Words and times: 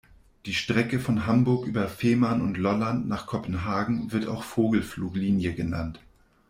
Die 0.47 0.55
Strecke 0.55 0.99
von 0.99 1.27
Hamburg 1.27 1.67
über 1.67 1.87
Fehmarn 1.87 2.41
und 2.41 2.57
Lolland 2.57 3.07
nach 3.07 3.27
Kopenhagen 3.27 4.11
wird 4.11 4.25
auch 4.25 4.41
Vogelfluglinie 4.41 5.53
genannt. 5.53 5.99